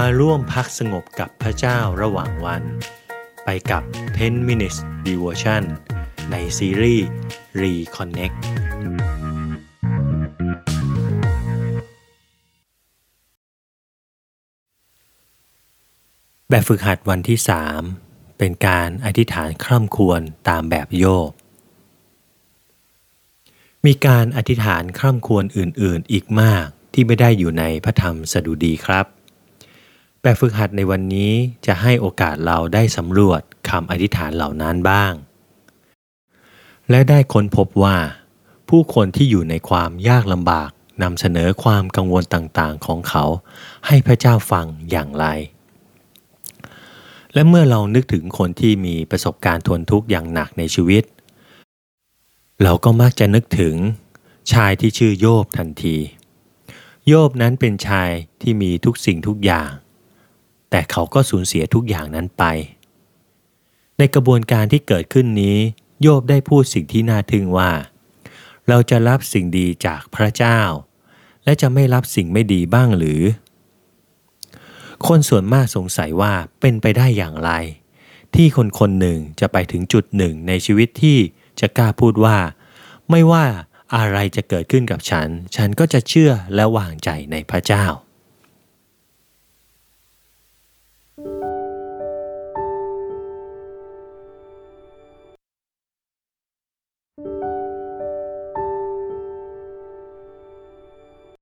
[0.00, 2.62] มาร่วมพักสงบกับพระเจ้าระหว่างวัน
[3.44, 3.82] ไปกับ
[4.16, 5.62] 10 minutes devotion
[6.30, 7.06] ในซีรีส์
[7.60, 8.36] Reconnect
[16.48, 17.38] แบบฝึกหัดวันที่
[17.88, 21.30] 3เป็นการอธิษฐานคร่ำควรตามแบบโยบ
[23.86, 29.06] มีการอธิษฐานคร่ำควรอื่นๆอีกมากที่ไม่ได้อยู่ในพระธรรมสดุดีครับ
[30.26, 31.32] แบบฝึกหัดในวันนี้
[31.66, 35.12] จะให้โอกาสเราได้สำรวจคำอธิษฐานเหล่านั้นบ้าง
[36.90, 37.96] และได้ค้นพบว่า
[38.68, 40.70] ผู้คนที่อยู่ในความยากลำบาก
[41.02, 43.24] นำเสนอความกังวลต่างๆของเขา
[43.86, 45.26] ให้พระเจ้าฟังอย่างไร
[47.34, 51.04] และเมื่อเรานึกถึงคนที่มีประสบการณ์ทนทุกข์อย่างหนักในชีวิต
[52.62, 53.74] เราก็มักจะนึกถึง
[54.52, 55.96] ชายที่ชื่อโยบทันที
[57.08, 58.10] โยบนั้นเป็นชาย
[58.40, 59.70] ที่มีทุกสิ่งทุกอย่าง
[60.76, 62.44] แต่เขาก็สูญเสียทุกอย่างนั้นไป
[63.98, 65.58] ในกระบวนการที่เกิดขึ้นนี้
[66.02, 67.72] โยบได้พูดสิ่งที่น่าทึ่งว่า
[68.68, 70.60] เราจะรับสิ่งดีจากพระเจ้า
[71.44, 73.22] และจะไม่รับสิ่งไม่ดีบ้างหรือ
[75.06, 77.50] คนส่วนมากสงสัยว่าเป็นไปได้อย่างไร
[78.34, 81.18] ที่คนคนหนึ่งจะไปถึงจุดหนึ่งในชีวิตที่
[81.60, 82.38] จะกล้าพูดว่า
[83.10, 83.44] ไม่ว่า
[83.96, 87.86] อะไรจะเกิดขึ้นกับฉัน ฉันก็จะเชื่อและวางใจในพระเจ้า